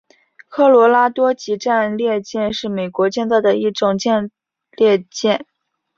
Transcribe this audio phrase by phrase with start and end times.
[0.49, 4.31] 科罗拉多级战列舰是美国建造的一种战
[4.75, 5.45] 列舰。